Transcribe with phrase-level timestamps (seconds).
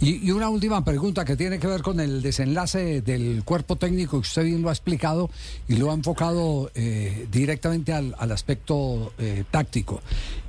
[0.00, 4.26] Y, una última pregunta que tiene que ver con el desenlace del cuerpo técnico que
[4.28, 5.30] usted bien lo ha explicado
[5.68, 10.02] y lo ha enfocado eh, directamente al, al aspecto eh, táctico.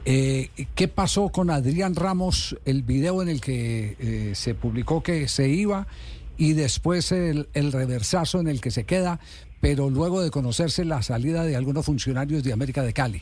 [0.04, 5.48] Eh, ¿Qué pasó con Adrián Ramos, el video en el que se publicó que se
[5.50, 5.88] iba
[6.38, 9.20] y después el, el reversazo en el que se queda,
[9.62, 13.22] pero luego de conocerse la salida de algunos funcionarios de América de Cali?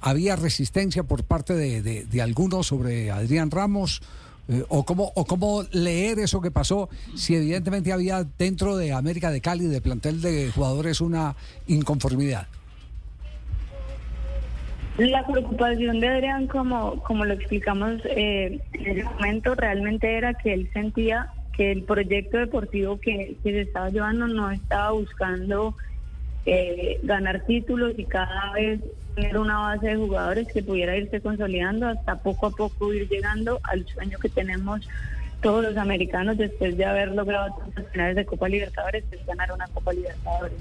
[0.00, 4.00] ¿Había resistencia por parte de- de algunos sobre Adrián Ramos?
[4.48, 9.30] Eh, o, cómo, ¿O cómo leer eso que pasó si evidentemente había dentro de América
[9.30, 12.46] de Cali, de plantel de jugadores, una inconformidad?
[14.96, 20.54] La preocupación de Adrián, como, como lo explicamos eh, en ese momento, realmente era que
[20.54, 25.76] él sentía que el proyecto deportivo que, que estaba llevando no estaba buscando
[26.50, 28.80] eh, ganar títulos y cada vez
[29.14, 33.60] tener una base de jugadores que pudiera irse consolidando hasta poco a poco ir llegando
[33.64, 34.88] al sueño que tenemos
[35.42, 39.66] todos los americanos después de haber logrado tantas finales de Copa Libertadores, es ganar una
[39.68, 40.58] Copa Libertadores.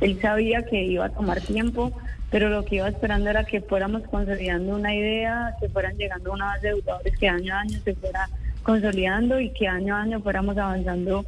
[0.00, 1.92] Él sabía que iba a tomar tiempo,
[2.30, 6.46] pero lo que iba esperando era que fuéramos consolidando una idea, que fueran llegando una
[6.46, 8.30] base de jugadores que año a año se fuera
[8.62, 11.26] consolidando y que año a año fuéramos avanzando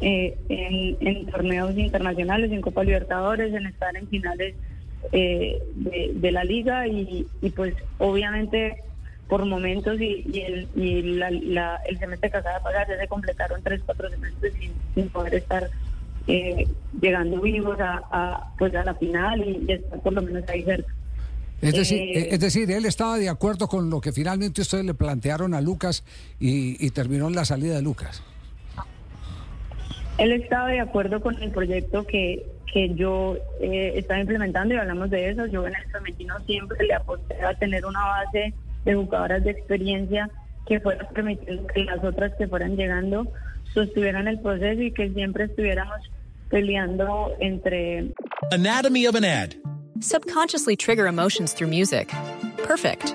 [0.00, 4.54] eh, en, en torneos internacionales, en Copa Libertadores, en estar en finales
[5.12, 8.76] eh, de, de la liga y, y pues obviamente
[9.28, 12.98] por momentos y, y el, y la, la- el semestre que acaba de pasar ya
[12.98, 15.68] se completaron tres, cuatro semestres sin, sin poder estar
[16.28, 16.66] eh,
[17.00, 20.92] llegando vivos a, a, pues a la final y, estar por lo menos ahí cerca.
[21.62, 24.94] Es decir, Eh, es decir, él estaba de acuerdo con lo que finalmente ustedes le
[24.94, 26.04] plantearon a Lucas
[26.38, 28.22] y, y terminó en la salida de Lucas.
[30.18, 35.10] Él estaba de acuerdo con el proyecto que, que yo eh, estaba implementando y hablamos
[35.10, 35.46] de eso.
[35.46, 40.30] Yo en el femenino siempre le aposté a tener una base de jugadoras de experiencia
[40.66, 43.26] que fuera permitiendo que las otras que fueran llegando
[43.72, 46.00] sostuvieran el proceso y que siempre estuviéramos
[46.48, 48.06] peleando entre
[48.52, 49.54] Anatomy of an ad.
[50.00, 52.12] Subconsciously trigger emotions through music.
[52.64, 53.14] Perfect.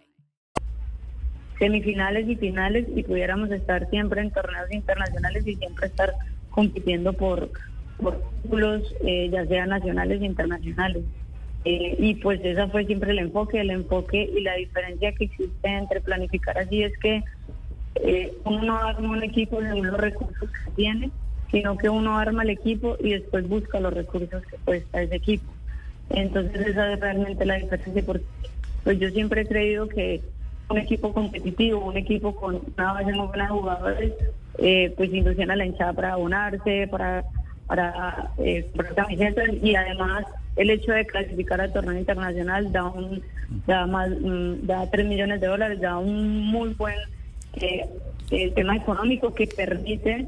[1.61, 6.11] semifinales y finales y pudiéramos estar siempre en torneos internacionales y siempre estar
[6.49, 7.51] compitiendo por,
[7.97, 11.03] por títulos, eh, ya sean nacionales e internacionales.
[11.63, 15.69] Eh, y pues ese fue siempre el enfoque, el enfoque y la diferencia que existe
[15.69, 17.23] entre planificar así es que
[17.93, 21.11] eh, uno no arma un equipo según los recursos que tiene,
[21.51, 25.53] sino que uno arma el equipo y después busca los recursos que cuesta ese equipo.
[26.09, 28.25] Entonces esa es realmente la diferencia porque
[28.83, 30.21] pues yo siempre he creído que
[30.71, 34.13] un equipo competitivo, un equipo con una base muy buena de jugadores,
[34.57, 37.23] eh, pues inducen a la hinchada para abonarse, para,
[37.67, 43.21] para eh, camisetas y además el hecho de clasificar al torneo internacional da un
[43.65, 46.95] da más mm, da 3 millones de dólares, da un muy buen
[47.53, 47.85] eh,
[48.31, 50.27] eh, tema económico que permite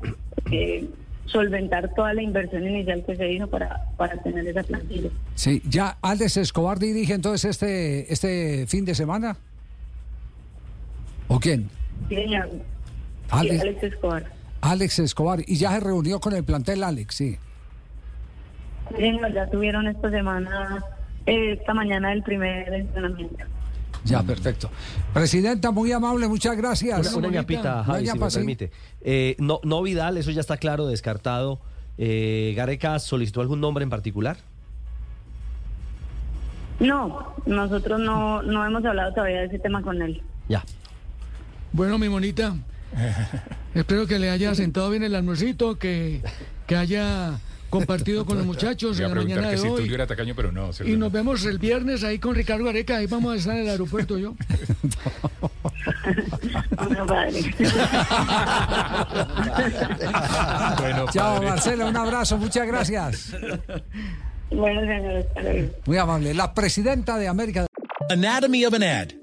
[0.51, 0.85] eh,
[1.25, 5.09] solventar toda la inversión inicial que se hizo para, para tener esa plantilla.
[5.35, 9.37] Sí, ya Alex Escobar dirige entonces este, este fin de semana.
[11.33, 11.67] ¿O quién?
[12.09, 12.47] Sí, señor.
[12.51, 12.59] Sí,
[13.31, 14.23] Alex, Escobar.
[14.61, 15.39] Alex Escobar.
[15.47, 17.37] Y ya se reunió con el plantel Alex, sí.
[18.89, 20.83] Sí, señor, ya tuvieron esta semana,
[21.25, 23.45] eh, esta mañana el primer entrenamiento.
[24.05, 24.69] Ya, perfecto.
[25.11, 27.15] Presidenta, muy amable, muchas gracias.
[27.15, 28.37] Una, una ñapita, Una Javi, si ñapa, me sí.
[28.37, 28.71] permite.
[29.01, 31.59] Eh, no, no Vidal, eso ya está claro, descartado.
[31.97, 34.37] Eh, Gareca solicitó algún nombre en particular.
[36.79, 40.21] No, nosotros no, no hemos hablado todavía de ese tema con él.
[40.47, 40.63] Ya.
[41.73, 42.55] Bueno, mi monita,
[43.73, 46.21] espero que le haya sentado bien el almuercito, que,
[46.67, 47.39] que haya
[47.71, 49.89] compartido con los muchachos en la mañana de hoy.
[50.07, 50.69] Tacaño, pero no.
[50.85, 53.69] Y nos vemos el viernes ahí con Ricardo Areca, ahí vamos a estar en el
[53.69, 54.35] aeropuerto yo.
[56.77, 57.41] Bueno, padre.
[60.79, 61.49] Bueno, Chao, padre.
[61.49, 63.35] Marcela, un abrazo, muchas gracias.
[64.51, 65.25] bueno, señor.
[65.87, 66.33] Muy amable.
[66.35, 67.65] La presidenta de América.
[68.09, 69.22] Anatomy of an ad.